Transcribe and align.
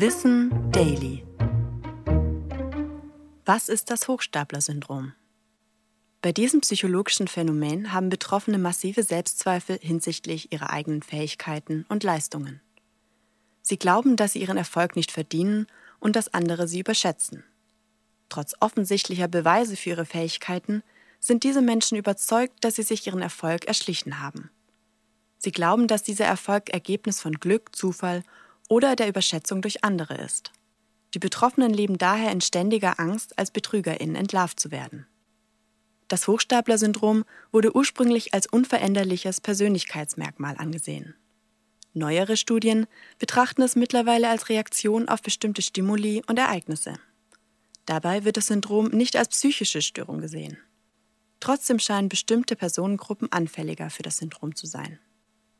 Wissen 0.00 0.70
Daily. 0.70 1.26
Was 3.44 3.68
ist 3.68 3.90
das 3.90 4.06
Hochstapler-Syndrom? 4.06 5.12
Bei 6.22 6.30
diesem 6.30 6.60
psychologischen 6.60 7.26
Phänomen 7.26 7.92
haben 7.92 8.08
Betroffene 8.08 8.58
massive 8.58 9.02
Selbstzweifel 9.02 9.76
hinsichtlich 9.82 10.52
ihrer 10.52 10.70
eigenen 10.70 11.02
Fähigkeiten 11.02 11.84
und 11.88 12.04
Leistungen. 12.04 12.60
Sie 13.60 13.76
glauben, 13.76 14.14
dass 14.14 14.34
sie 14.34 14.40
ihren 14.40 14.56
Erfolg 14.56 14.94
nicht 14.94 15.10
verdienen 15.10 15.66
und 15.98 16.14
dass 16.14 16.32
andere 16.32 16.68
sie 16.68 16.78
überschätzen. 16.78 17.42
Trotz 18.28 18.54
offensichtlicher 18.60 19.26
Beweise 19.26 19.74
für 19.74 19.90
ihre 19.90 20.06
Fähigkeiten 20.06 20.84
sind 21.18 21.42
diese 21.42 21.60
Menschen 21.60 21.98
überzeugt, 21.98 22.62
dass 22.62 22.76
sie 22.76 22.84
sich 22.84 23.04
ihren 23.08 23.20
Erfolg 23.20 23.64
erschlichen 23.64 24.20
haben. 24.20 24.48
Sie 25.38 25.50
glauben, 25.50 25.88
dass 25.88 26.04
dieser 26.04 26.26
Erfolg 26.26 26.70
Ergebnis 26.70 27.20
von 27.20 27.32
Glück, 27.32 27.74
Zufall 27.74 28.22
oder 28.68 28.96
der 28.96 29.08
Überschätzung 29.08 29.62
durch 29.62 29.84
andere 29.84 30.14
ist. 30.14 30.52
Die 31.14 31.18
Betroffenen 31.18 31.72
leben 31.72 31.98
daher 31.98 32.30
in 32.30 32.40
ständiger 32.40 33.00
Angst, 33.00 33.38
als 33.38 33.50
BetrügerInnen 33.50 34.14
entlarvt 34.14 34.60
zu 34.60 34.70
werden. 34.70 35.06
Das 36.08 36.26
Hochstapler-Syndrom 36.26 37.24
wurde 37.52 37.74
ursprünglich 37.74 38.32
als 38.34 38.46
unveränderliches 38.46 39.40
Persönlichkeitsmerkmal 39.40 40.56
angesehen. 40.56 41.14
Neuere 41.94 42.36
Studien 42.36 42.86
betrachten 43.18 43.62
es 43.62 43.76
mittlerweile 43.76 44.28
als 44.28 44.48
Reaktion 44.48 45.08
auf 45.08 45.22
bestimmte 45.22 45.62
Stimuli 45.62 46.22
und 46.26 46.38
Ereignisse. 46.38 46.94
Dabei 47.86 48.24
wird 48.24 48.36
das 48.36 48.46
Syndrom 48.46 48.88
nicht 48.88 49.16
als 49.16 49.28
psychische 49.28 49.82
Störung 49.82 50.20
gesehen. 50.20 50.58
Trotzdem 51.40 51.78
scheinen 51.78 52.08
bestimmte 52.08 52.56
Personengruppen 52.56 53.32
anfälliger 53.32 53.90
für 53.90 54.02
das 54.02 54.18
Syndrom 54.18 54.54
zu 54.54 54.66
sein. 54.66 54.98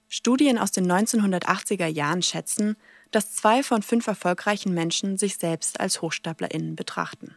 Studien 0.08 0.58
aus 0.58 0.72
den 0.72 0.90
1980er 0.90 1.86
Jahren 1.86 2.22
schätzen, 2.22 2.76
dass 3.10 3.34
zwei 3.34 3.62
von 3.62 3.82
fünf 3.82 4.06
erfolgreichen 4.06 4.74
Menschen 4.74 5.16
sich 5.16 5.36
selbst 5.36 5.80
als 5.80 6.02
HochstaplerInnen 6.02 6.76
betrachten. 6.76 7.36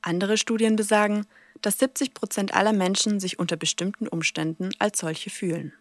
Andere 0.00 0.36
Studien 0.36 0.76
besagen, 0.76 1.26
dass 1.60 1.78
70 1.78 2.12
Prozent 2.14 2.54
aller 2.54 2.72
Menschen 2.72 3.20
sich 3.20 3.38
unter 3.38 3.56
bestimmten 3.56 4.08
Umständen 4.08 4.70
als 4.78 4.98
solche 4.98 5.30
fühlen. 5.30 5.72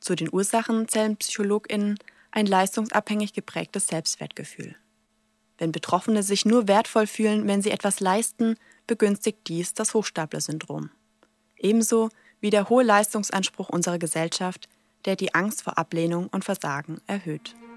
Zu 0.00 0.14
den 0.14 0.32
Ursachen 0.32 0.88
zählen 0.88 1.16
PsychologInnen 1.16 1.98
ein 2.30 2.46
leistungsabhängig 2.46 3.34
geprägtes 3.34 3.86
Selbstwertgefühl. 3.86 4.74
Wenn 5.58 5.70
Betroffene 5.70 6.22
sich 6.22 6.44
nur 6.44 6.66
wertvoll 6.66 7.06
fühlen, 7.06 7.46
wenn 7.46 7.62
sie 7.62 7.70
etwas 7.70 8.00
leisten, 8.00 8.56
begünstigt 8.86 9.46
dies 9.46 9.74
das 9.74 9.94
Hochstapler-Syndrom. 9.94 10.90
Ebenso 11.56 12.08
wie 12.40 12.50
der 12.50 12.68
hohe 12.68 12.82
Leistungsanspruch 12.82 13.68
unserer 13.68 13.98
Gesellschaft, 13.98 14.68
der 15.04 15.14
die 15.14 15.34
Angst 15.34 15.62
vor 15.62 15.78
Ablehnung 15.78 16.28
und 16.28 16.44
Versagen 16.44 17.00
erhöht. 17.06 17.54